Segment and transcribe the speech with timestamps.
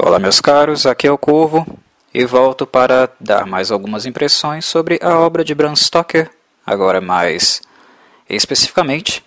[0.00, 1.66] Olá, meus caros, aqui é o Corvo
[2.14, 6.30] e volto para dar mais algumas impressões sobre a obra de Bram Stoker,
[6.64, 7.60] agora mais
[8.30, 9.24] especificamente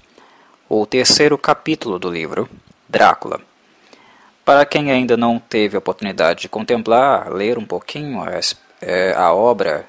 [0.70, 2.50] o terceiro capítulo do livro,
[2.88, 3.42] Drácula.
[4.46, 8.40] Para quem ainda não teve a oportunidade de contemplar, ler um pouquinho a,
[8.82, 9.86] é, a obra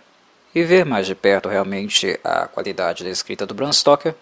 [0.53, 4.17] e ver mais de perto realmente a qualidade da escrita do Bram Stoker,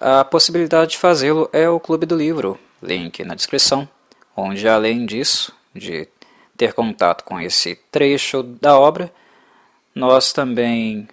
[0.00, 3.88] a possibilidade de fazê-lo é o Clube do Livro, link na descrição,
[4.36, 6.08] onde além disso, de
[6.56, 9.12] ter contato com esse trecho da obra,
[9.94, 11.08] nós também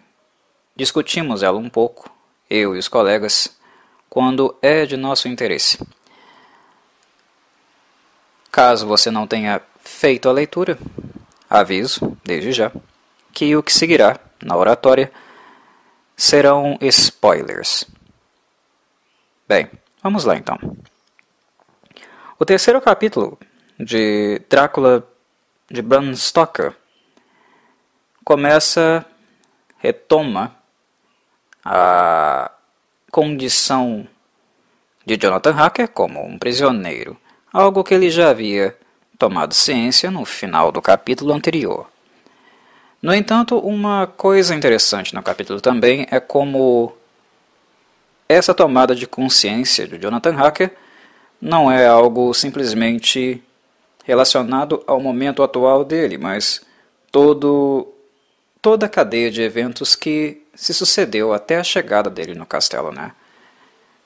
[0.75, 2.09] discutimos ela um pouco,
[2.49, 3.55] eu e os colegas,
[4.09, 5.79] quando é de nosso interesse.
[8.52, 10.77] Caso você não tenha feito a leitura,
[11.49, 12.71] aviso, desde já,
[13.34, 15.12] que o que seguirá na oratória
[16.17, 17.85] serão spoilers.
[19.48, 19.70] Bem,
[20.03, 20.57] vamos lá então.
[22.41, 23.37] O terceiro capítulo
[23.79, 25.07] de Drácula
[25.70, 26.73] de Bram Stoker
[28.25, 29.05] começa,
[29.77, 30.55] retoma
[31.63, 32.49] a
[33.11, 34.07] condição
[35.05, 37.15] de Jonathan Hacker como um prisioneiro,
[37.53, 38.76] algo que ele já havia
[39.20, 41.91] tomado ciência no final do capítulo anterior.
[43.03, 46.91] No entanto, uma coisa interessante no capítulo também é como
[48.27, 50.76] essa tomada de consciência de Jonathan Hacker
[51.41, 53.43] não é algo simplesmente
[54.03, 56.61] relacionado ao momento atual dele, mas
[57.11, 57.91] todo,
[58.61, 62.91] toda a cadeia de eventos que se sucedeu até a chegada dele no castelo.
[62.91, 63.11] Né?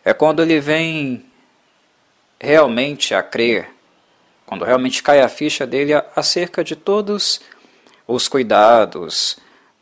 [0.03, 1.25] É quando ele vem
[2.39, 3.70] realmente a crer,
[4.45, 7.42] quando realmente cai a ficha dele acerca de todos
[8.08, 9.38] os cuidados,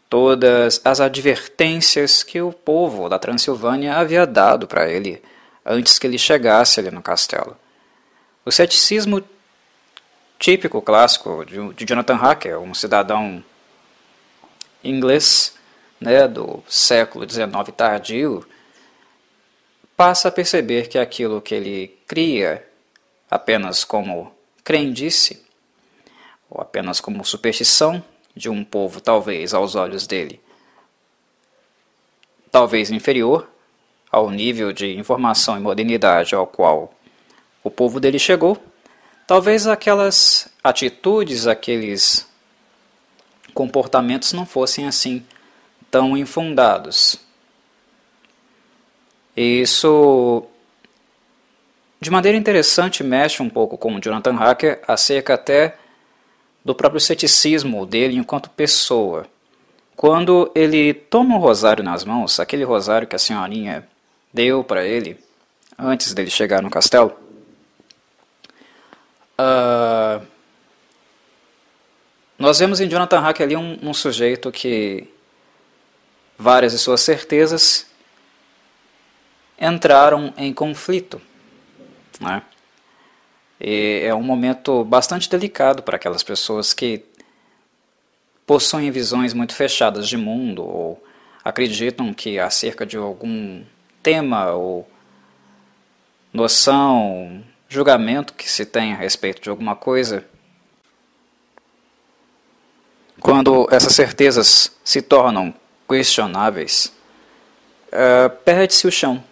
[0.09, 5.21] todas as advertências que o povo da Transilvânia havia dado para ele
[5.65, 7.57] antes que ele chegasse ali no castelo.
[8.45, 9.23] O ceticismo
[10.37, 13.43] típico clássico de, Jonathan Hacker, um cidadão
[14.83, 15.55] inglês
[16.01, 18.45] né, do século XIX tardio,
[19.95, 22.67] passa a perceber que aquilo que ele cria
[23.31, 25.45] apenas como crendice,
[26.49, 28.03] ou apenas como superstição
[28.35, 30.41] de um povo, talvez aos olhos dele,
[32.51, 33.52] talvez inferior
[34.13, 36.93] ao nível de informação e modernidade ao qual
[37.63, 38.57] o povo dele chegou,
[39.25, 42.27] Talvez aquelas atitudes, aqueles
[43.53, 45.25] comportamentos não fossem assim
[45.89, 47.19] tão infundados.
[49.35, 50.43] Isso,
[52.01, 55.77] de maneira interessante, mexe um pouco com Jonathan Hacker acerca até
[56.63, 59.25] do próprio ceticismo dele enquanto pessoa.
[59.95, 63.87] Quando ele toma o rosário nas mãos, aquele rosário que a senhorinha
[64.33, 65.17] deu para ele
[65.77, 67.15] antes dele chegar no castelo,
[69.33, 70.25] Uh,
[72.37, 75.07] nós vemos em Jonathan Hack ali um, um, sujeito que
[76.37, 77.87] várias de suas certezas
[79.59, 81.21] entraram em conflito.
[82.19, 82.43] Né?
[83.59, 87.03] E é um momento bastante delicado para aquelas pessoas que
[88.45, 91.03] possuem visões muito fechadas de mundo ou
[91.43, 93.63] acreditam que acerca de algum
[94.03, 94.87] tema ou
[96.33, 100.25] noção julgamento que se tem a respeito de alguma coisa,
[103.19, 105.53] quando essas certezas se tornam
[105.89, 106.93] questionáveis,
[107.87, 109.23] uh, perde-se o chão,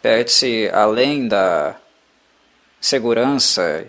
[0.00, 1.76] perde-se além da
[2.80, 3.86] segurança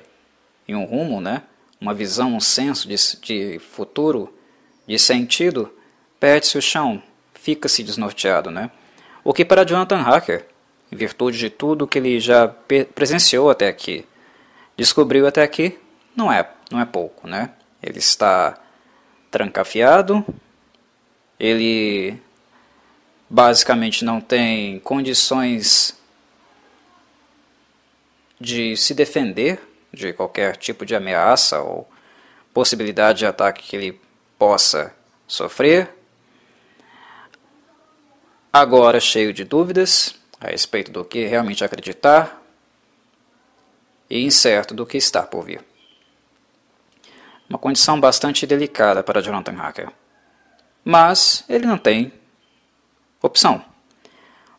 [0.68, 1.44] e um rumo, né?
[1.80, 4.34] uma visão, um senso de, de futuro,
[4.86, 5.74] de sentido,
[6.20, 7.02] perde-se o chão,
[7.34, 8.52] fica-se desnorteado.
[8.52, 8.70] Né?
[9.30, 10.44] O que para Jonathan Hacker
[10.92, 12.48] em virtude de tudo que ele já
[12.96, 14.04] presenciou até aqui,
[14.76, 15.78] descobriu até aqui,
[16.16, 17.52] não é, não é pouco, né?
[17.80, 18.58] Ele está
[19.30, 20.26] trancafiado,
[21.40, 22.20] ele
[23.30, 25.96] basicamente não tem condições
[28.42, 29.60] de se defender
[29.94, 31.88] de qualquer tipo de ameaça ou
[32.52, 34.02] possibilidade de ataque que ele
[34.40, 34.92] possa
[35.28, 35.99] sofrer.
[38.52, 42.42] Agora cheio de dúvidas, a respeito do que realmente acreditar
[44.10, 45.64] e incerto do que está por vir.
[47.48, 49.92] Uma condição bastante delicada para Jonathan Hacker.
[50.84, 52.12] Mas ele não tem
[53.22, 53.64] opção.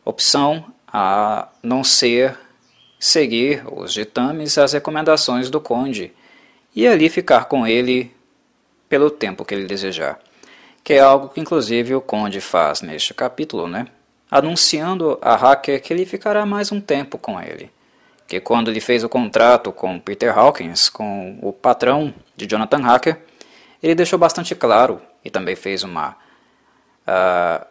[0.05, 2.37] Opção a não ser
[2.97, 6.13] seguir os ditames, as recomendações do conde
[6.73, 8.15] e ali ficar com ele
[8.87, 10.19] pelo tempo que ele desejar.
[10.83, 13.87] Que é algo que inclusive o conde faz neste capítulo, né?
[14.31, 17.69] anunciando a hacker que ele ficará mais um tempo com ele,
[18.25, 23.19] que quando ele fez o contrato com Peter Hawkins, com o patrão de Jonathan Hacker,
[23.83, 26.15] ele deixou bastante claro e também fez uma,
[27.05, 27.65] uh,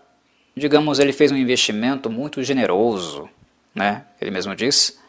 [0.54, 3.26] digamos, ele fez um investimento muito generoso,
[3.74, 4.04] né?
[4.20, 5.00] Ele mesmo diz,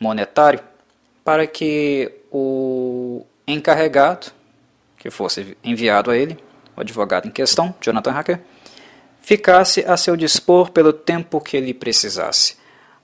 [0.00, 0.60] monetário,
[1.22, 4.28] para que o encarregado
[4.96, 6.38] que fosse enviado a ele,
[6.76, 8.40] o advogado em questão, Jonathan Hacker,
[9.20, 12.56] ficasse a seu dispor pelo tempo que ele precisasse.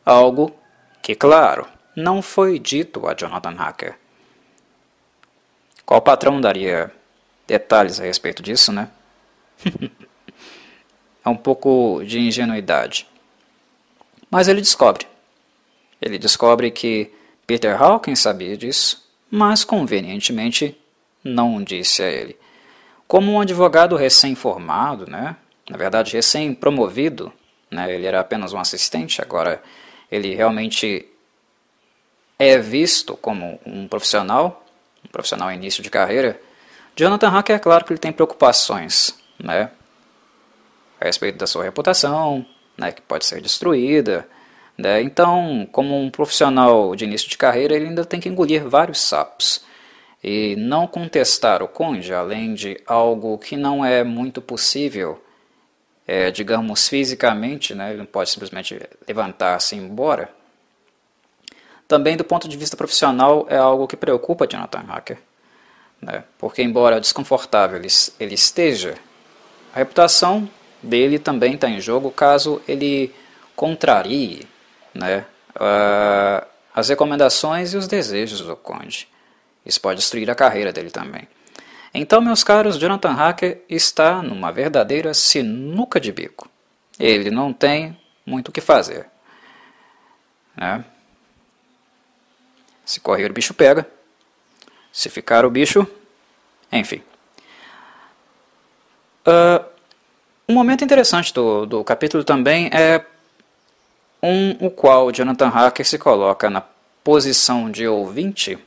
[0.04, 0.54] Algo
[1.00, 1.66] que, claro,
[1.96, 3.96] não foi dito a Jonathan Hacker.
[5.84, 6.92] Qual patrão daria
[7.46, 8.88] detalhes a respeito disso, né?
[11.24, 13.06] é um pouco de ingenuidade.
[14.30, 15.06] Mas ele descobre.
[16.00, 17.12] Ele descobre que
[17.46, 20.76] Peter Hawkins sabia disso, mas convenientemente
[21.22, 22.36] não disse a ele.
[23.12, 25.36] Como um advogado recém-formado, né?
[25.68, 27.30] na verdade recém-promovido,
[27.70, 29.62] né, ele era apenas um assistente, agora
[30.10, 31.06] ele realmente
[32.38, 34.64] é visto como um profissional,
[35.06, 36.40] um profissional início de carreira.
[36.96, 39.70] Jonathan Hacker é claro que ele tem preocupações, né,
[40.98, 42.46] a respeito da sua reputação,
[42.78, 44.26] né, que pode ser destruída,
[44.78, 49.02] né, então, como um profissional de início de carreira, ele ainda tem que engolir vários
[49.02, 49.70] sapos.
[50.22, 55.20] E não contestar o conde, além de algo que não é muito possível
[56.06, 60.30] é, digamos, fisicamente, né, ele não pode simplesmente levantar-se e ir embora.
[61.86, 65.18] Também, do ponto de vista profissional, é algo que preocupa Jonathan Hacker.
[66.00, 67.78] Né, porque, embora desconfortável
[68.18, 68.94] ele, esteja,
[69.72, 70.48] a reputação
[70.82, 73.14] dele também está em jogo caso ele
[73.54, 74.48] contrarie
[74.92, 75.24] né,
[75.54, 79.08] uh, as recomendações e os desejos do conde.
[79.64, 81.28] Isso pode destruir a carreira dele também.
[81.94, 86.48] Então, meus caros, Jonathan Hacker está numa verdadeira sinuca de bico.
[86.98, 89.06] Ele não tem muito o que fazer.
[90.56, 90.84] Né?
[92.84, 93.86] Se correr, o bicho pega.
[94.92, 95.86] Se ficar, o bicho.
[96.70, 97.02] Enfim.
[99.26, 99.64] Uh,
[100.48, 103.04] um momento interessante do, do capítulo também é
[104.22, 106.62] um o qual Jonathan Hacker se coloca na
[107.04, 108.58] posição de ouvinte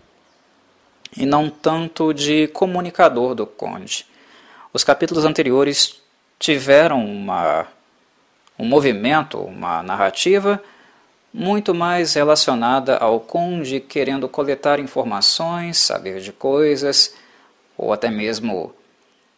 [1.17, 4.05] e não tanto de comunicador do conde.
[4.73, 6.01] Os capítulos anteriores
[6.37, 7.67] tiveram uma,
[8.59, 10.61] um movimento, uma narrativa
[11.33, 17.13] muito mais relacionada ao conde querendo coletar informações, saber de coisas,
[17.77, 18.73] ou até mesmo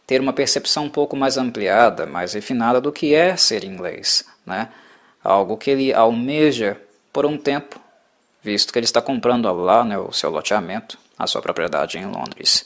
[0.06, 4.69] ter uma percepção um pouco mais ampliada, mais refinada do que é ser inglês, né?
[5.24, 6.79] Algo que ele almeja
[7.12, 7.79] por um tempo,
[8.41, 12.65] visto que ele está comprando lá né, o seu loteamento a sua propriedade em Londres.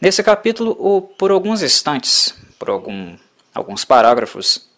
[0.00, 3.16] Nesse capítulo, o, por alguns instantes, por algum,
[3.54, 4.68] alguns parágrafos,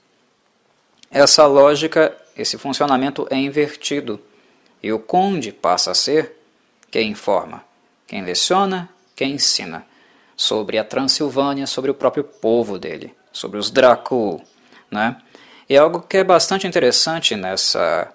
[1.11, 4.21] essa lógica, esse funcionamento é invertido
[4.83, 6.37] e o conde passa a ser
[6.91, 7.63] quem informa,
[8.07, 9.87] quem leciona, quem ensina
[10.37, 14.43] sobre a Transilvânia, sobre o próprio povo dele, sobre os Dracul,
[14.91, 15.21] né?
[15.69, 18.13] E algo que é bastante interessante nessa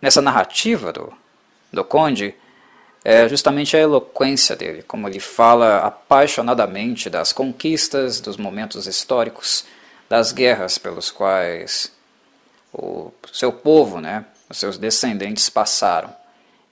[0.00, 1.12] nessa narrativa do,
[1.72, 2.34] do Conde
[3.04, 9.64] é justamente a eloquência dele, como ele fala apaixonadamente das conquistas, dos momentos históricos,
[10.08, 11.92] das guerras pelos quais
[12.72, 16.14] o seu povo, né, os seus descendentes passaram.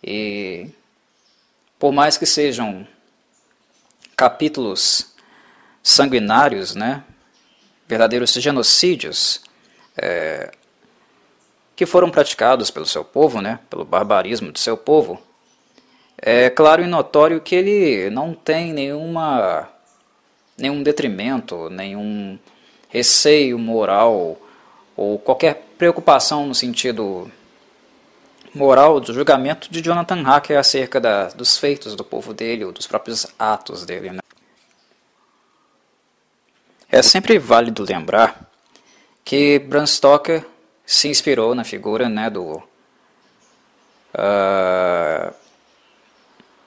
[0.03, 0.69] E
[1.79, 2.87] por mais que sejam
[4.15, 5.15] capítulos
[5.83, 7.03] sanguinários, né,
[7.89, 9.41] verdadeiros genocídios,
[9.97, 10.53] é,
[11.81, 15.19] que foram praticados pelo seu povo, né, pelo barbarismo do seu povo,
[16.21, 19.67] é claro e notório que ele não tem nenhuma,
[20.59, 22.39] nenhum detrimento, nenhum
[22.91, 24.37] receio moral
[24.95, 27.33] ou qualquer preocupação no sentido
[28.55, 32.87] moral do julgamento de Jonathan Hacker acerca da, dos feitos do povo dele ou dos
[32.87, 34.11] próprios atos dele.
[34.11, 34.21] Né?
[36.91, 38.39] É sempre válido lembrar
[39.25, 40.45] que Bram Stoker
[40.91, 42.61] se inspirou na figura né, do
[44.13, 45.33] uh,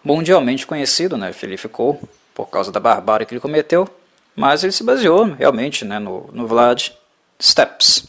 [0.02, 2.00] mundialmente conhecido, né, Philippe Cole,
[2.34, 3.86] por causa da barbárie que ele cometeu,
[4.34, 6.92] mas ele se baseou realmente né, no, no Vlad
[7.38, 8.08] Steps,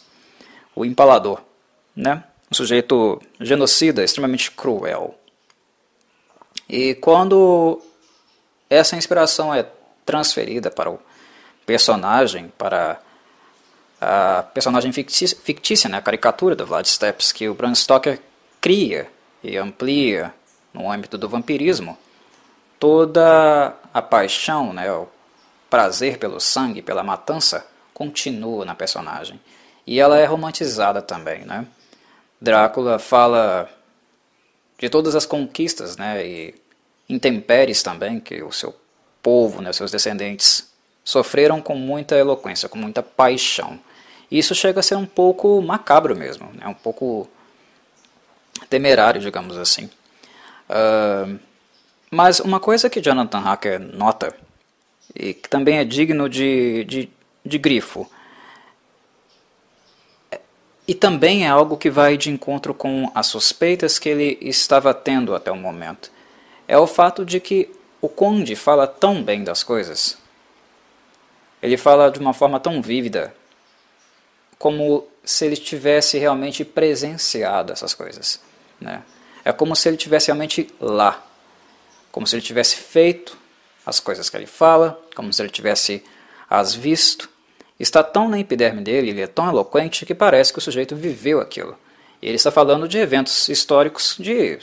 [0.72, 1.40] o empalador,
[1.96, 5.18] né, um sujeito genocida, extremamente cruel.
[6.68, 7.82] E quando
[8.70, 9.66] essa inspiração é
[10.06, 11.00] transferida para o
[11.66, 13.00] personagem, para
[14.00, 18.20] a personagem fictícia, fictícia né, a caricatura do Vlad Steps, que o Bram Stoker
[18.60, 19.08] cria
[19.42, 20.34] e amplia
[20.72, 21.96] no âmbito do vampirismo,
[22.78, 25.08] toda a paixão, né, o
[25.70, 29.40] prazer pelo sangue, pela matança, continua na personagem.
[29.86, 31.44] E ela é romantizada também.
[31.44, 31.66] Né?
[32.40, 33.70] Drácula fala
[34.78, 36.54] de todas as conquistas né, e
[37.08, 38.74] intempéries também que o seu
[39.22, 40.73] povo, né, seus descendentes,
[41.04, 43.78] sofreram com muita eloquência, com muita paixão.
[44.30, 47.28] Isso chega a ser um pouco macabro mesmo, né, um pouco
[48.70, 49.90] temerário, digamos assim.
[50.68, 51.38] Uh,
[52.10, 54.34] mas uma coisa que Jonathan Hacker nota,
[55.14, 57.10] e que também é digno de, de,
[57.44, 58.10] de grifo,
[60.86, 65.34] e também é algo que vai de encontro com as suspeitas que ele estava tendo
[65.34, 66.10] até o momento.
[66.68, 67.70] É o fato de que
[68.00, 70.18] o Conde fala tão bem das coisas.
[71.64, 73.34] Ele fala de uma forma tão vívida,
[74.58, 78.38] como se ele tivesse realmente presenciado essas coisas.
[78.78, 79.02] Né?
[79.42, 81.26] É como se ele tivesse realmente lá,
[82.12, 83.34] como se ele tivesse feito
[83.86, 86.04] as coisas que ele fala, como se ele tivesse
[86.50, 87.30] as visto,
[87.80, 91.40] está tão na epiderme dele, ele é tão eloquente que parece que o sujeito viveu
[91.40, 91.78] aquilo.
[92.20, 94.58] E ele está falando de eventos históricos de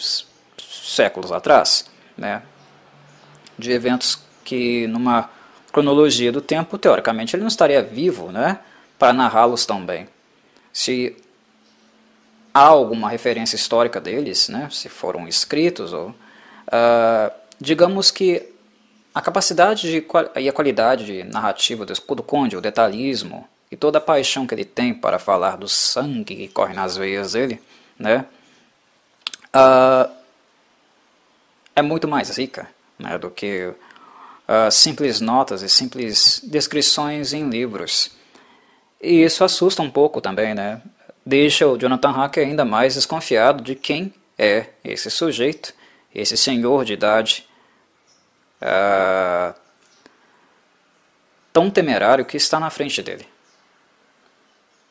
[0.60, 1.84] séculos atrás,
[2.16, 2.44] né?
[3.58, 5.41] de eventos que, numa
[5.72, 8.60] cronologia do tempo, teoricamente ele não estaria vivo né?
[9.00, 10.08] para narrá-los tão bem.
[10.72, 11.16] Se
[12.54, 14.68] há alguma referência histórica deles, né?
[14.72, 18.50] se foram escritos, ou, uh, digamos que
[19.14, 20.06] a capacidade de,
[20.40, 24.54] e a qualidade de narrativa do Escudo Conde, o detalhismo e toda a paixão que
[24.54, 27.62] ele tem para falar do sangue que corre nas veias dele,
[27.98, 28.26] né,
[29.56, 30.12] uh,
[31.76, 33.74] é muito mais rica né, do que
[34.52, 38.12] uh, simples notas e simples descrições em livros.
[39.02, 40.82] E isso assusta um pouco também, né?
[41.26, 45.74] Deixa o Jonathan Hacker ainda mais desconfiado de quem é esse sujeito,
[46.14, 47.48] esse senhor de idade
[48.62, 49.54] uh,
[51.54, 53.26] tão temerário que está na frente dele.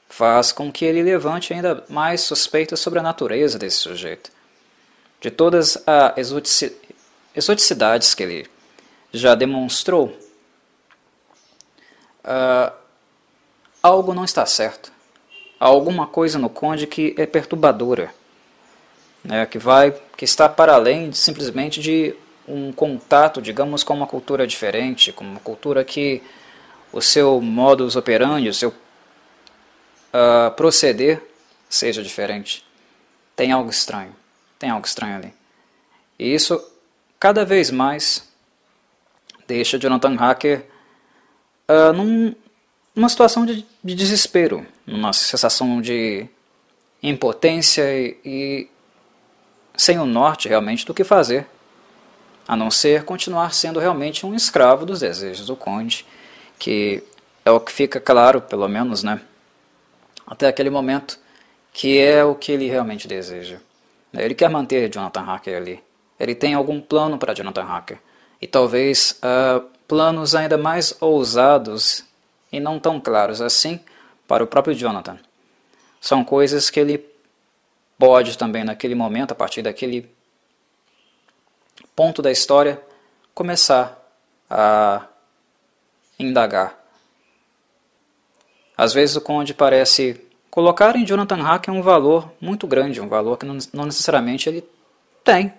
[0.09, 4.31] Faz com que ele levante ainda mais suspeitas sobre a natureza desse sujeito,
[5.21, 6.33] de todas as
[7.35, 8.51] exoticidades que ele
[9.13, 10.17] já demonstrou.
[12.25, 12.73] Uh,
[13.83, 14.93] algo não está certo.
[15.59, 18.15] Há alguma coisa no conde que é perturbadora,
[19.23, 22.15] né, que vai, que está para além de, simplesmente de
[22.49, 26.23] um contato, digamos, com uma cultura diferente, com uma cultura que
[26.93, 31.23] o seu modus operandi, o seu uh, proceder
[31.69, 32.65] seja diferente.
[33.37, 34.15] Tem algo estranho,
[34.59, 35.35] tem algo estranho ali.
[36.19, 36.63] E isso,
[37.19, 38.30] cada vez mais,
[39.51, 40.65] deixa Jonathan Hacker
[41.69, 42.33] uh, num,
[42.95, 46.29] numa situação de, de, desespero, numa sensação de
[47.03, 48.71] impotência e, e
[49.77, 51.49] sem o norte realmente do que fazer
[52.47, 56.07] a não ser continuar sendo realmente um escravo dos desejos do conde,
[56.59, 57.03] que
[57.45, 59.21] é o que fica claro, pelo menos, né,
[60.27, 61.19] até aquele momento,
[61.73, 63.59] que é o que ele realmente deseja.
[64.13, 65.83] Ele quer manter Jonathan Hacker ali.
[66.19, 67.99] Ele tem algum plano para Jonathan Hacker.
[68.41, 72.05] E talvez uh, planos ainda mais ousados
[72.53, 73.81] e não tão claros assim
[74.27, 75.19] para o próprio Jonathan.
[76.01, 77.05] São coisas que ele
[77.99, 80.11] pode também, naquele momento, a partir daquele
[81.95, 82.81] ponto da história,
[83.35, 84.01] começar
[84.49, 85.07] a
[86.19, 86.79] indagar.
[88.77, 93.37] Às vezes o Conde parece colocar em Jonathan Hacker um valor muito grande, um valor
[93.37, 94.65] que não necessariamente ele
[95.23, 95.53] tem,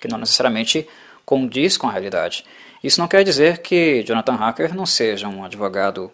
[0.00, 0.88] que não necessariamente
[1.24, 2.44] condiz com a realidade.
[2.82, 6.10] Isso não quer dizer que Jonathan Hacker não seja um advogado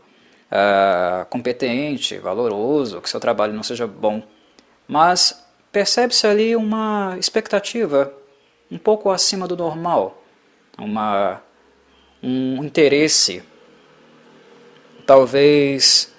[0.50, 4.22] uh, competente, valoroso, que seu trabalho não seja bom,
[4.88, 8.12] mas percebe-se ali uma expectativa
[8.70, 10.22] um pouco acima do normal,
[10.78, 11.40] uma,
[12.22, 13.42] um interesse
[15.06, 16.12] talvez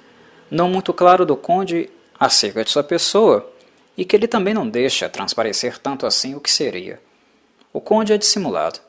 [0.50, 3.52] não muito claro do conde acerca de sua pessoa
[3.98, 7.02] e que ele também não deixa transparecer tanto assim o que seria.
[7.72, 8.80] O conde é dissimulado.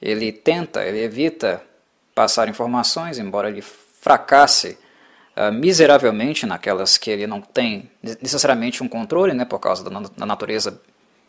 [0.00, 1.62] Ele tenta, ele evita
[2.14, 4.78] passar informações, embora ele fracasse
[5.36, 7.90] uh, miseravelmente naquelas que ele não tem
[8.20, 10.80] necessariamente um controle, né, por causa da, da natureza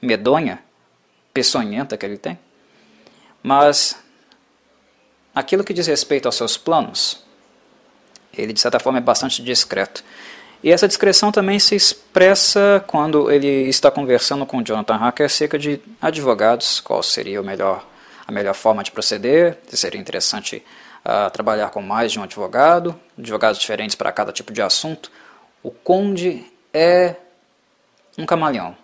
[0.01, 0.63] medonha
[1.33, 2.37] peçonhenta que ele tem.
[3.41, 3.97] Mas
[5.33, 7.23] aquilo que diz respeito aos seus planos,
[8.35, 10.03] ele de certa forma é bastante discreto.
[10.63, 15.82] E essa discreção também se expressa quando ele está conversando com Jonathan Hacker acerca de
[16.01, 17.86] advogados, qual seria o melhor,
[18.25, 20.63] a melhor forma de proceder, se seria interessante
[21.03, 25.12] uh, trabalhar com mais de um advogado, advogados diferentes para cada tipo de assunto.
[25.62, 27.15] O Conde é
[28.17, 28.77] um camaleão.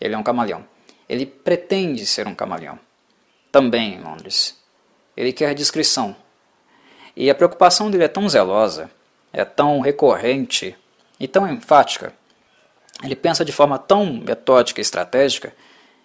[0.00, 0.64] Ele é um camaleão.
[1.08, 2.76] Ele pretende ser um camaleão.
[3.52, 4.58] Também em Londres.
[5.16, 6.16] Ele quer discrição.
[7.14, 8.90] E a preocupação dele é tão zelosa,
[9.32, 10.76] é tão recorrente
[11.18, 12.12] e tão enfática,
[13.02, 15.52] Ele pensa de forma tão metódica e estratégica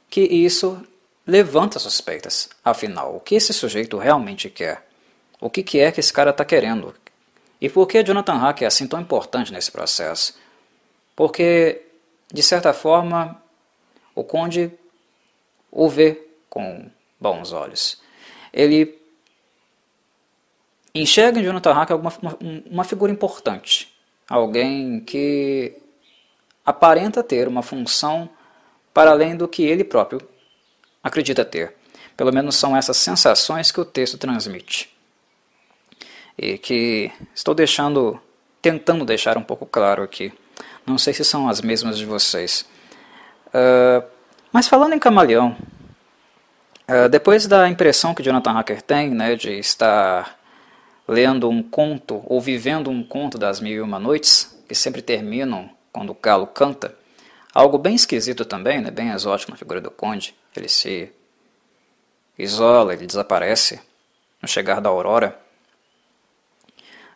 [0.09, 0.83] que isso
[1.25, 2.49] levanta suspeitas.
[2.65, 4.87] Afinal, o que esse sujeito realmente quer?
[5.39, 6.95] O que, que é que esse cara está querendo?
[7.61, 10.37] E por que Jonathan Hack é assim tão importante nesse processo?
[11.15, 11.83] Porque,
[12.33, 13.41] de certa forma,
[14.15, 14.71] o Conde
[15.71, 16.89] o vê com
[17.19, 18.01] bons olhos.
[18.51, 18.97] Ele
[20.95, 22.37] enxerga em Jonathan Hack uma, uma,
[22.71, 23.88] uma figura importante,
[24.29, 25.75] alguém que
[26.65, 28.29] aparenta ter uma função
[28.93, 30.21] para além do que ele próprio
[31.03, 31.73] acredita ter.
[32.15, 34.95] Pelo menos são essas sensações que o texto transmite.
[36.37, 38.19] E que estou deixando,
[38.61, 40.31] tentando deixar um pouco claro aqui.
[40.85, 42.65] Não sei se são as mesmas de vocês.
[43.47, 44.05] Uh,
[44.51, 45.55] mas falando em camaleão,
[46.87, 50.38] uh, depois da impressão que Jonathan Hacker tem né, de estar
[51.09, 55.67] lendo um conto ou vivendo um conto das mil e uma noites, que sempre terminam
[55.91, 56.95] quando o galo canta,
[57.51, 61.11] algo bem esquisito também, né, bem exótico na figura do conde, ele se
[62.37, 63.81] isola, ele desaparece
[64.39, 65.37] no chegar da aurora.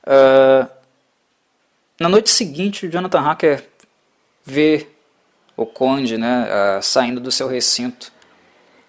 [0.04, 0.68] Uh,
[2.00, 3.70] na noite seguinte, Jonathan Hacker
[4.44, 4.88] vê
[5.56, 8.12] o conde né, uh, saindo do seu recinto,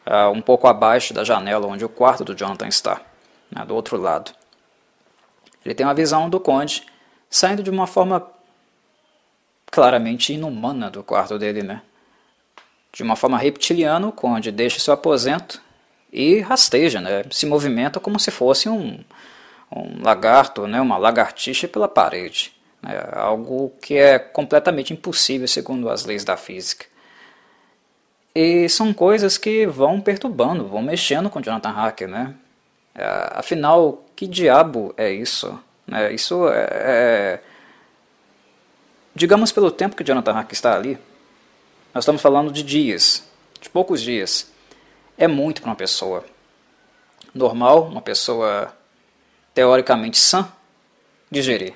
[0.07, 3.03] uh, um pouco abaixo da janela onde o quarto do Jonathan está,
[3.51, 4.33] né, do outro lado.
[5.65, 6.85] Ele tem uma visão do conde
[7.31, 8.27] saindo de uma forma
[9.71, 11.83] claramente inumana do quarto dele, né?
[12.93, 15.61] De uma forma reptiliana, o conde deixa seu aposento
[16.13, 17.25] e rasteja, né?
[17.31, 19.03] Se movimenta como se fosse um,
[19.75, 20.81] um lagarto, né?
[20.81, 22.53] Uma lagartixa pela parede.
[22.81, 22.93] Né?
[23.13, 26.87] Algo que é completamente impossível segundo as leis da física.
[28.35, 32.35] E são coisas que vão perturbando, vão mexendo com Jonathan Hacker, né?
[32.95, 35.59] É, afinal, que diabo é isso?
[35.87, 36.13] Né?
[36.13, 37.41] Isso é, é,
[39.15, 40.99] Digamos pelo tempo que Jonathan Hack está ali,
[41.95, 43.25] nós estamos falando de dias,
[43.61, 44.53] de poucos dias.
[45.17, 46.25] É muito para uma pessoa
[47.33, 48.77] normal, uma pessoa
[49.55, 50.51] teoricamente sã,
[51.31, 51.75] digerir,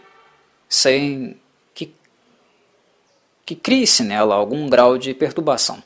[0.68, 1.40] sem
[1.72, 1.94] que,
[3.46, 5.80] que crie-se nela algum grau de perturbação.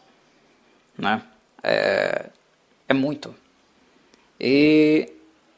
[0.97, 1.23] Né?
[1.63, 2.31] É,
[2.89, 3.35] é muito.
[4.41, 5.13] E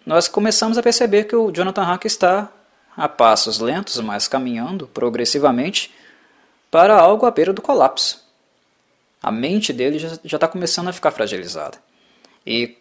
[0.04, 2.50] nós começamos a perceber que o Jonathan Hack está
[2.96, 5.92] a passos lentos, mas caminhando progressivamente
[6.70, 8.22] para algo à beira do colapso.
[9.22, 11.78] A mente dele já está começando a ficar fragilizada.
[12.46, 12.76] E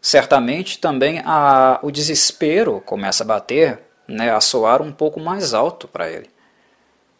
[0.00, 5.88] certamente também a, o desespero começa a bater, né, a soar um pouco mais alto
[5.88, 6.28] para ele.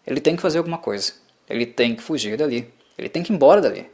[0.07, 1.14] Ele tem que fazer alguma coisa.
[1.48, 2.72] Ele tem que fugir dali.
[2.98, 3.90] Ele tem que ir embora dali.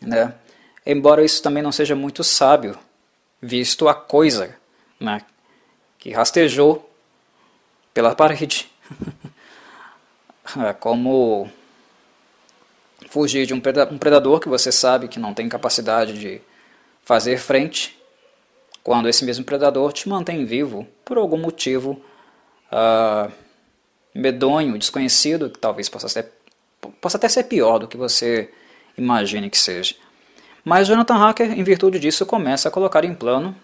[0.00, 0.32] Né?
[0.86, 2.78] Embora isso também não seja muito sábio,
[3.40, 4.56] visto a coisa
[4.98, 5.24] né,
[5.98, 6.88] que rastejou
[7.94, 8.70] pela parede.
[10.64, 11.50] é como
[13.08, 16.40] fugir de um predador que você sabe que não tem capacidade de
[17.02, 17.98] fazer frente,
[18.82, 22.02] quando esse mesmo predador te mantém vivo por algum motivo
[22.72, 23.32] uh,
[24.14, 26.32] medonho, desconhecido, que talvez possa, ser,
[27.00, 28.50] possa até ser pior do que você
[28.96, 29.94] imagine que seja.
[30.68, 33.56] Mas Jonathan Hacker, em virtude disso, começa a colocar em plano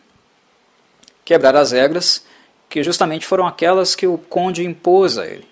[1.23, 2.25] quebrar as regras
[2.67, 5.47] que justamente foram aquelas que o conde impôs a ele,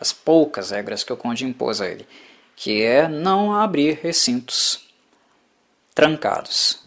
[0.00, 2.04] as poucas regras que o conde impôs a ele,
[2.56, 4.88] que é não abrir recintos
[5.94, 6.80] trancados.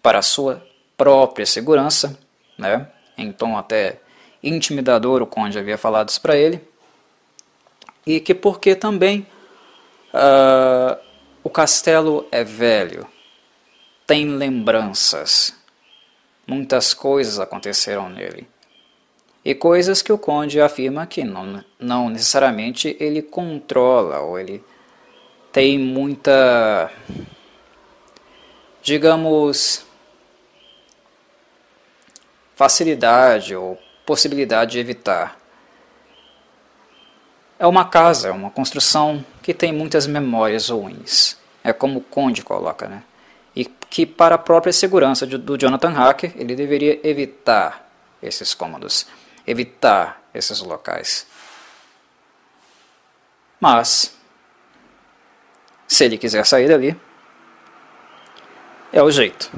[0.00, 0.64] Para a sua
[0.96, 2.16] própria segurança,
[2.56, 2.86] né?
[3.18, 3.98] em tom até
[4.40, 6.62] intimidador o conde havia falado isso para ele,
[8.06, 9.26] e que porque também
[10.14, 10.96] uh,
[11.42, 13.08] o castelo é velho,
[14.10, 15.54] tem lembranças.
[16.44, 18.48] Muitas coisas aconteceram nele.
[19.44, 24.64] E coisas que o conde afirma que não, não necessariamente ele controla ou ele
[25.52, 26.90] tem muita,
[28.82, 29.86] digamos,
[32.56, 35.38] facilidade ou possibilidade de evitar.
[37.60, 41.38] É uma casa, é uma construção que tem muitas memórias ruins.
[41.62, 43.04] É como o Conde coloca, né?
[43.60, 47.86] E que para a própria segurança do Jonathan Hacker ele deveria evitar
[48.22, 49.06] esses cômodos,
[49.46, 51.26] evitar esses locais.
[53.60, 54.16] Mas,
[55.86, 56.98] se ele quiser sair dali,
[58.90, 59.52] é o jeito.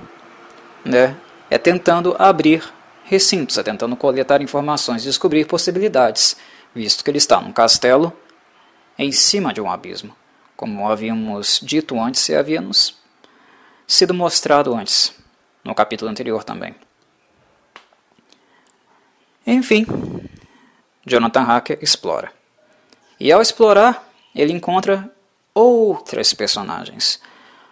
[0.84, 1.16] Né?
[1.48, 2.64] É tentando abrir
[3.04, 6.36] recintos, é tentando coletar informações, descobrir possibilidades,
[6.74, 8.12] visto que ele está num castelo
[8.98, 10.16] em cima de um abismo.
[10.56, 13.00] Como havíamos dito antes e havíamos
[13.92, 15.12] sido mostrado antes,
[15.62, 16.74] no capítulo anterior também.
[19.46, 19.84] Enfim,
[21.04, 22.32] Jonathan Hacker explora.
[23.20, 25.12] E ao explorar, ele encontra
[25.52, 27.20] outras personagens.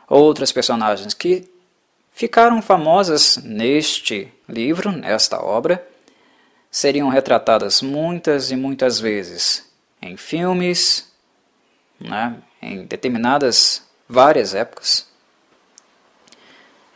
[0.06, 1.50] Outras personagens que
[2.12, 5.88] ficaram famosas neste livro, nesta obra,
[6.70, 9.66] seriam retratadas muitas e muitas vezes
[10.02, 11.10] em filmes,
[11.98, 15.09] né, em determinadas várias épocas,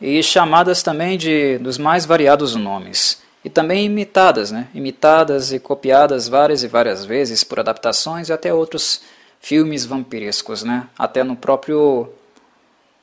[0.07, 6.29] e chamadas também de dos mais variados nomes, e também imitadas, né, imitadas e copiadas
[6.29, 9.01] várias e várias vezes por adaptações e até outros
[9.41, 12.13] filmes vampirescos, né, até no próprio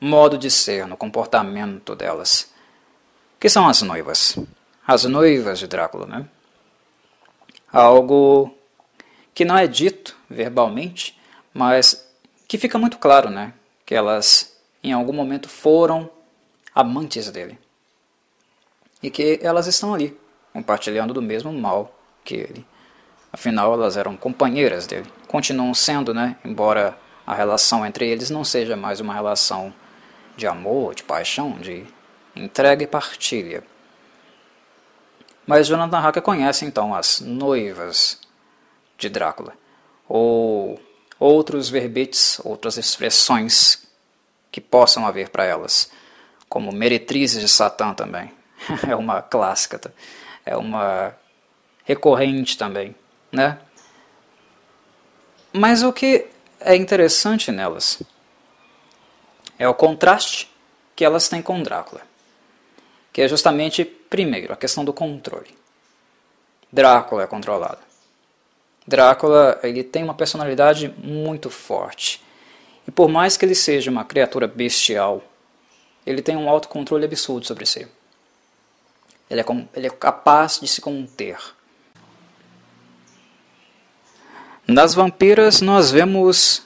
[0.00, 2.52] modo de ser, no comportamento delas,
[3.40, 4.38] que são as noivas,
[4.86, 6.24] as noivas de Drácula, né?
[7.72, 8.54] Algo
[9.34, 11.18] que não é dito verbalmente,
[11.52, 12.08] mas
[12.46, 13.54] que fica muito claro, né?
[13.84, 16.08] Que elas em algum momento foram
[16.74, 17.58] amantes dele.
[19.02, 20.18] E que elas estão ali,
[20.52, 22.66] compartilhando do mesmo mal que ele.
[23.32, 25.10] Afinal, elas eram companheiras dele.
[25.26, 26.36] Continuam sendo, né?
[26.44, 29.72] Embora a relação entre eles não seja mais uma relação
[30.36, 31.86] de amor, de paixão, de
[32.36, 33.64] entrega e partilha.
[35.46, 38.20] Mas Jonathan Harker conhece então as noivas
[38.96, 39.54] de Drácula,
[40.08, 40.80] ou
[41.18, 43.86] outros verbetes, outras expressões
[44.50, 45.90] que possam haver para elas,
[46.52, 48.30] como meretrizes de Satã também.
[48.86, 49.90] é uma clássica, tá?
[50.44, 51.16] é uma
[51.82, 52.94] recorrente também,
[53.32, 53.58] né?
[55.50, 56.26] Mas o que
[56.60, 58.02] é interessante nelas
[59.58, 60.50] é o contraste
[60.94, 62.02] que elas têm com Drácula,
[63.14, 65.56] que é justamente, primeiro, a questão do controle.
[66.70, 67.80] Drácula é controlado.
[68.86, 72.22] Drácula ele tem uma personalidade muito forte.
[72.86, 75.22] E por mais que ele seja uma criatura bestial,
[76.06, 77.86] ele tem um autocontrole absurdo sobre si.
[79.30, 81.38] Ele é, ele é capaz de se conter.
[84.66, 86.62] Nas vampiras nós vemos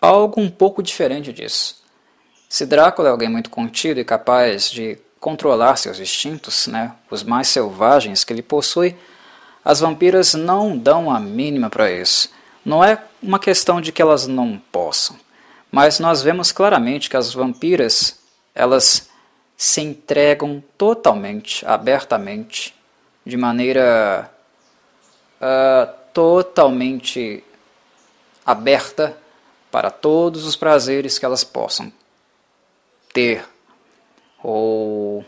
[0.00, 1.82] algo um pouco diferente disso.
[2.48, 7.48] Se Drácula é alguém muito contido e capaz de controlar seus instintos, né, os mais
[7.48, 8.96] selvagens que ele possui,
[9.64, 12.30] as vampiras não dão a mínima para isso.
[12.64, 15.16] Não é uma questão de que elas não possam,
[15.70, 18.20] mas nós vemos claramente que as vampiras
[18.56, 19.10] elas
[19.56, 22.74] se entregam totalmente, abertamente,
[23.24, 24.30] de maneira
[25.40, 27.44] uh, totalmente
[28.44, 29.16] aberta
[29.70, 31.92] para todos os prazeres que elas possam
[33.12, 33.44] ter
[34.42, 35.24] ou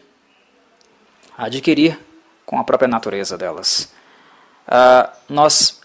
[1.37, 1.99] adquirir
[2.47, 3.93] com a própria natureza delas.
[4.67, 5.78] Uh, nós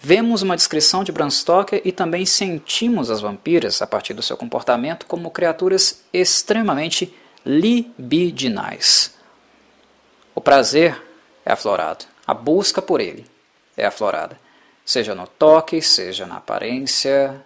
[0.00, 4.36] vemos uma descrição de Bram Stoker e também sentimos as vampiras, a partir do seu
[4.36, 9.14] comportamento, como criaturas extremamente libidinais.
[10.34, 11.00] O prazer
[11.44, 13.26] é aflorado, a busca por ele
[13.76, 14.40] é aflorada,
[14.84, 17.44] seja no toque, seja na aparência,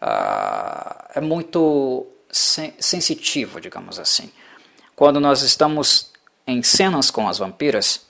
[0.00, 4.30] uh, é muito sen sensitivo, digamos assim.
[4.94, 6.12] Quando nós estamos
[6.46, 8.07] em cenas com as vampiras,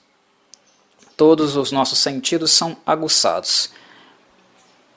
[1.19, 3.71] todos os nossos sentidos são aguçados,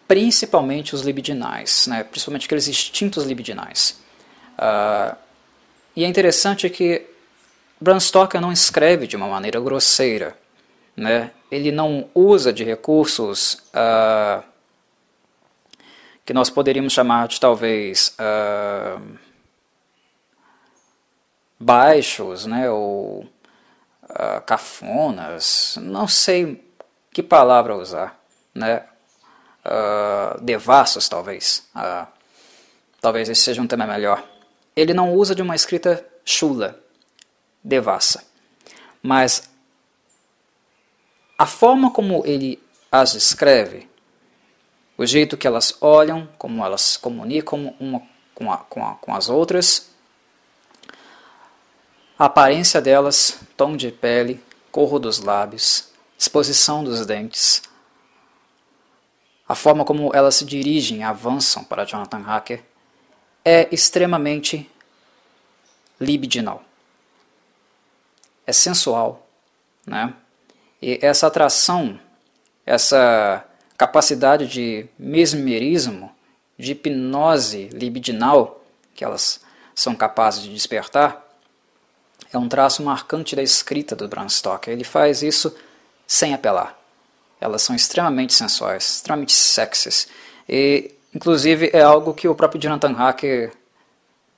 [0.07, 2.05] principalmente os libidinais, né?
[2.05, 4.01] principalmente aqueles instintos libidinais.
[4.57, 5.17] Uh,
[5.97, 7.05] e é interessante que
[7.81, 10.39] Bram Stoker não escreve de uma maneira grosseira,
[10.97, 11.33] né?
[11.51, 14.45] ele não usa de recursos uh,
[16.25, 19.03] que nós poderíamos chamar de talvez uh,
[21.59, 22.71] baixos, né?
[22.71, 23.27] ou
[24.13, 26.65] uh, cafonas, não sei
[27.13, 28.21] que palavra usar,
[28.55, 28.85] né?
[29.65, 31.69] Uh, devassos, talvez.
[31.75, 32.07] Uh,
[33.01, 34.25] talvez esse seja um tema melhor.
[34.75, 36.81] Ele não usa de uma escrita chula,
[37.63, 38.25] devassa.
[39.03, 39.51] Mas
[41.39, 43.89] a forma como ele as escreve,
[44.97, 48.03] o jeito que elas olham, como elas comunicam uma
[48.35, 49.92] com, a, com, a, com as outras,
[52.19, 57.63] a aparência delas, tom de pele, corro dos lábios, exposição dos dentes,
[59.49, 62.65] a forma como elas se dirigem avançam para Jonathan Hacker
[63.45, 64.71] é extremamente
[66.01, 66.63] libidinal.
[68.47, 69.29] É sensual,
[69.87, 70.15] né?
[70.81, 72.01] E essa atração,
[72.65, 73.45] essa
[73.77, 76.11] capacidade de mesmerismo,
[76.59, 79.43] de hipnose libidinal que elas
[79.75, 81.23] são capazes de despertar,
[82.33, 84.73] é um traço marcante da escrita do Bram Stoker.
[84.73, 85.55] Ele faz isso
[86.07, 86.79] sem apelar.
[87.41, 90.09] Elas são extremamente sensuais, extremamente sexys.
[90.49, 93.53] E, inclusive, é algo que o próprio Jonathan Hacker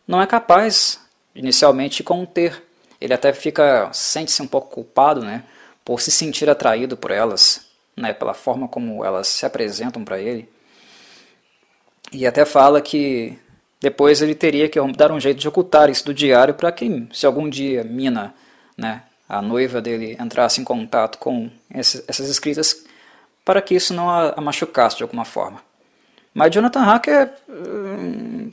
[0.06, 0.98] não é capaz,
[1.34, 2.62] inicialmente, de conter.
[3.00, 5.44] Ele até fica, sente-se um pouco culpado, né,
[5.84, 10.48] por se sentir atraído por elas, né, pela forma como elas se apresentam para ele.
[12.12, 13.38] E até fala que
[13.80, 17.26] depois ele teria que dar um jeito de ocultar isso do diário para que, se
[17.26, 18.34] algum dia Mina,
[18.76, 22.84] né, a noiva dele, entrasse em contato com essas escritas,
[23.44, 25.60] para que isso não a, machucasse de alguma forma.
[26.32, 28.50] Mas Jonathan Hacker hum,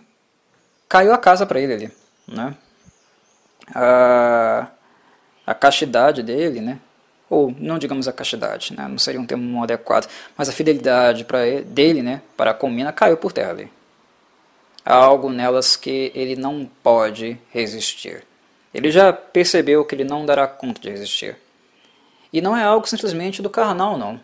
[0.87, 1.91] caiu a casa para ele ali,
[2.27, 2.55] né?
[3.73, 4.67] A,
[5.45, 6.77] a castidade dele, né?
[7.29, 8.87] Ou não digamos a castidade, né?
[8.87, 10.07] Não seria um termo adequado,
[10.37, 12.21] mas a fidelidade para dele, né?
[12.35, 13.71] Para a Mina caiu por terra ali.
[14.83, 18.23] Há algo nelas que ele não pode resistir.
[18.73, 21.37] Ele já percebeu que ele não dará conta de resistir.
[22.31, 24.19] E não é algo simplesmente do carnal, não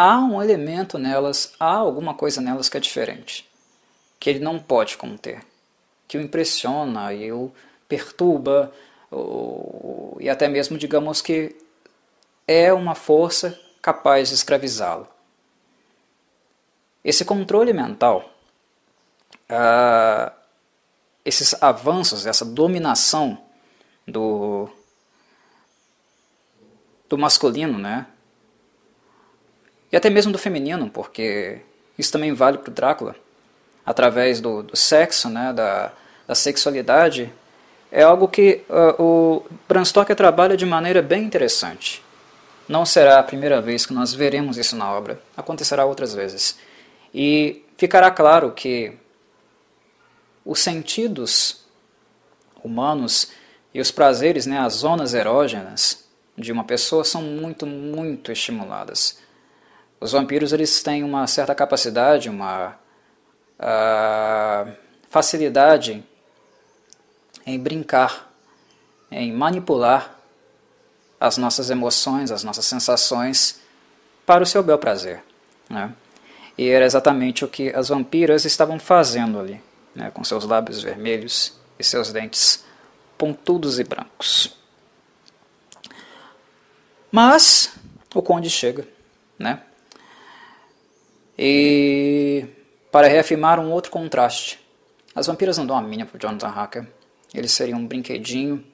[0.00, 3.46] há um elemento nelas, há alguma coisa nelas que é diferente,
[4.18, 5.42] que ele não pode conter,
[6.08, 7.52] que o impressiona e o
[7.86, 8.72] perturba,
[9.10, 11.54] ou, e até mesmo, digamos que
[12.48, 15.06] é uma força capaz de escravizá-lo.
[17.04, 18.24] Esse controle mental,
[19.50, 20.32] ah,
[21.24, 23.38] esses avanços, essa dominação
[24.06, 24.68] do,
[27.08, 28.06] do masculino, né?
[29.92, 31.60] e até mesmo do feminino, porque
[31.98, 33.16] isso também vale para o Drácula,
[33.84, 35.92] através do, do sexo, né, da,
[36.26, 37.32] da sexualidade,
[37.90, 42.02] é algo que uh, o Bram Stoker trabalha de maneira bem interessante.
[42.68, 46.56] Não será a primeira vez que nós veremos isso na obra, acontecerá outras vezes.
[47.12, 48.92] E ficará claro que
[50.44, 51.64] os sentidos
[52.62, 53.32] humanos
[53.72, 56.04] e os prazeres, né, as zonas erógenas
[56.36, 59.18] de uma pessoa são muito, muito estimuladas.
[60.00, 62.76] Os vampiros eles têm uma certa capacidade, uma
[63.58, 64.72] uh,
[65.10, 66.02] facilidade
[67.44, 68.32] em brincar,
[69.10, 70.18] em manipular
[71.18, 73.60] as nossas emoções, as nossas sensações
[74.24, 75.22] para o seu bel prazer.
[75.68, 75.92] Né?
[76.56, 79.60] E era exatamente o que as vampiras estavam fazendo ali,
[79.94, 80.10] né?
[80.10, 82.64] com seus lábios vermelhos e seus dentes
[83.16, 84.56] pontudos e brancos.
[87.10, 87.74] Mas
[88.14, 88.86] o conde chega,
[89.38, 89.62] né?
[91.38, 92.46] E
[92.92, 94.60] para reafirmar um outro contraste,
[95.14, 96.86] as vampiras não dão a mínima para Jonathan Hacker.
[97.34, 98.64] Eles seriam um brinquedinho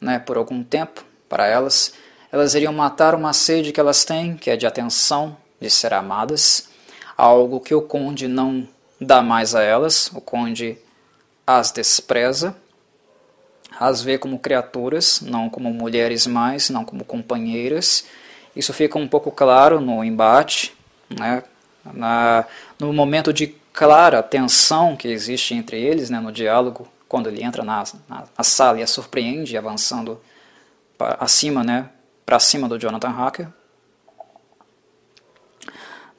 [0.00, 1.94] né, por algum tempo para elas.
[2.30, 6.68] Elas iriam matar uma sede que elas têm, que é de atenção, de ser amadas,
[7.16, 8.68] algo que o conde não
[9.00, 10.10] dá mais a elas.
[10.14, 10.78] O conde
[11.46, 12.56] as despreza,
[13.78, 18.06] as vê como criaturas, não como mulheres mais, não como companheiras.
[18.54, 20.74] Isso fica um pouco claro no embate,
[21.10, 21.42] né?
[21.92, 22.44] na,
[22.78, 27.62] no momento de clara tensão que existe entre eles, né, no diálogo, quando ele entra
[27.62, 30.20] na, na, na sala e a surpreende avançando
[30.96, 31.90] para acima, né,
[32.24, 33.48] para cima do Jonathan Hacker,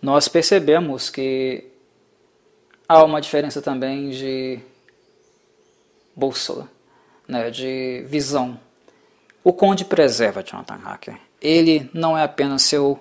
[0.02, 1.66] nós percebemos que
[2.88, 4.60] há uma diferença também de
[6.16, 6.70] bússola,
[7.28, 8.60] né, de visão.
[9.44, 11.18] O Conde preserva Jonathan Hacker.
[11.42, 13.00] Ele não é apenas seu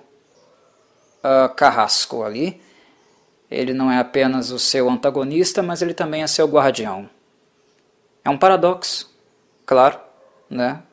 [1.23, 2.61] uh, carrasco ali.
[3.49, 7.09] Ele não é apenas o seu antagonista, mas ele também é seu guardião.
[8.23, 9.09] É um paradoxo,
[9.65, 9.99] claro,
[10.49, 10.83] né?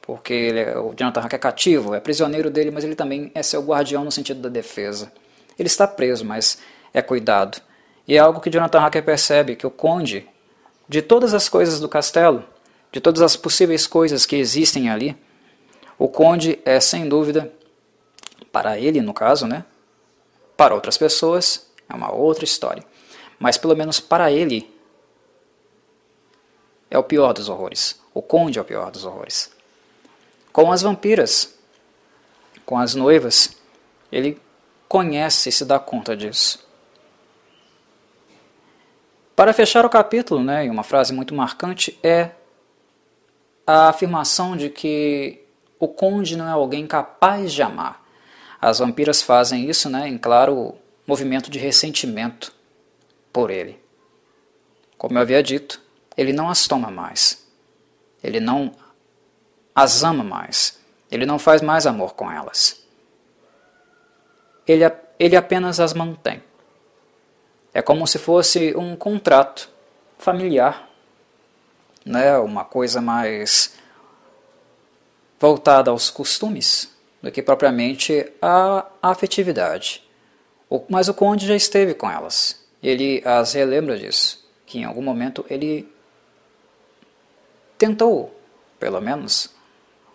[0.00, 3.42] Porque ele é, o Jonathan Hack é cativo, é prisioneiro dele, mas ele também é
[3.42, 5.12] seu guardião no sentido da defesa.
[5.56, 6.58] Ele está preso, mas
[6.92, 7.62] é cuidado.
[8.06, 10.28] E é algo que Jonathan Hacker percebe, que o conde,
[10.88, 12.44] de todas as coisas do castelo,
[12.90, 15.16] de todas as possíveis coisas que existem ali,
[15.98, 17.52] o conde é, sem dúvida,
[18.50, 19.64] para ele, no caso, né?
[20.56, 22.84] Para outras pessoas, é uma outra história.
[23.38, 24.72] Mas pelo menos para ele,
[26.90, 27.98] é o pior dos horrores.
[28.12, 29.50] O conde é o pior dos horrores.
[30.52, 31.54] Com as vampiras,
[32.66, 33.56] com as noivas,
[34.10, 34.38] ele
[34.86, 36.66] conhece e se dá conta disso.
[39.34, 42.30] Para fechar o capítulo, né, e uma frase muito marcante é
[43.66, 45.42] a afirmação de que
[45.78, 48.02] o conde não é alguém capaz de amar.
[48.60, 50.74] As vampiras fazem isso né, em claro
[51.06, 52.54] movimento de ressentimento
[53.32, 53.80] por ele.
[54.98, 55.80] Como eu havia dito,
[56.16, 57.48] ele não as toma mais.
[58.22, 58.72] Ele não
[59.74, 60.78] as ama mais.
[61.10, 62.82] Ele não faz mais amor com elas.
[64.66, 64.84] Ele,
[65.18, 66.42] ele apenas as mantém.
[67.74, 69.68] É como se fosse um contrato
[70.18, 70.88] familiar,
[72.04, 72.36] né?
[72.38, 73.74] uma coisa mais
[75.40, 80.06] voltada aos costumes do que propriamente a afetividade.
[80.88, 82.64] Mas o conde já esteve com elas.
[82.82, 85.92] Ele as relembra disso, que em algum momento ele
[87.78, 88.38] tentou,
[88.78, 89.50] pelo menos,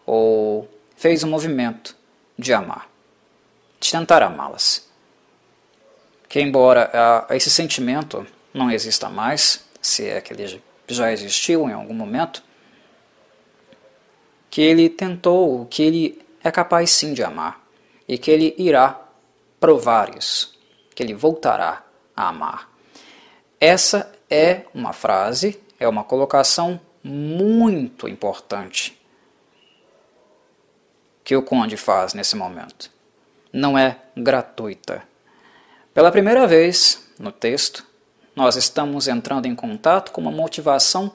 [0.06, 1.96] ou fez um movimento
[2.38, 2.90] de amar,
[3.80, 4.87] de tentar amá-las.
[6.28, 6.92] Que, embora
[7.30, 12.44] uh, esse sentimento não exista mais, se é que ele já existiu em algum momento,
[14.50, 17.62] que ele tentou, que ele é capaz sim de amar
[18.08, 19.00] e que ele irá
[19.60, 20.58] provar isso,
[20.96, 21.84] que ele voltará
[22.16, 22.70] a amar.
[23.60, 29.00] Essa é uma frase, é uma colocação muito importante
[31.24, 32.92] que o Conde faz nesse momento.
[33.52, 35.04] Não é gratuita.
[35.98, 37.84] Pela primeira vez no texto,
[38.36, 41.12] nós estamos entrando em contato com uma motivação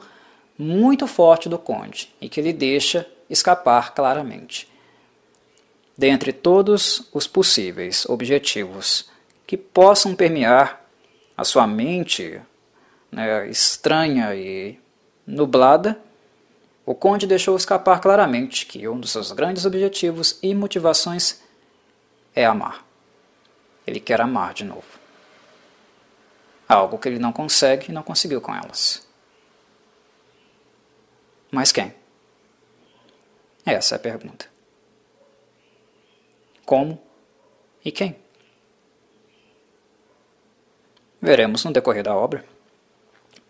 [0.59, 4.69] muito forte do Conde e que ele deixa escapar claramente.
[5.97, 9.09] Dentre todos os possíveis objetivos
[9.47, 10.85] que possam permear
[11.37, 12.41] a sua mente
[13.09, 14.81] né, estranha e
[15.25, 15.97] nublada,
[16.85, 21.41] o Conde deixou escapar claramente que um dos seus grandes objetivos e motivações
[22.35, 22.91] é amar.
[23.87, 25.01] Ele quer amar de novo.
[26.69, 29.07] Algo que ele não consegue e não conseguiu com elas.
[31.51, 31.95] Mas quem?
[33.65, 34.51] Essa é a pergunta.
[36.65, 37.03] Como
[37.85, 38.17] e quem?
[41.21, 42.45] Veremos no decorrer da obra.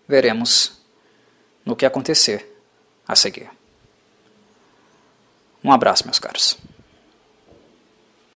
[0.06, 0.80] Veremos
[1.64, 2.60] no que acontecer
[3.06, 3.50] a seguir.
[5.64, 6.58] Um abraço, meus caros.